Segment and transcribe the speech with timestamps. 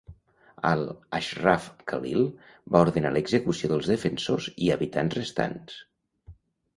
[0.67, 2.23] Al-Ashraf Khalil
[2.75, 5.77] va ordenar l'execució dels defensors i habitants restants.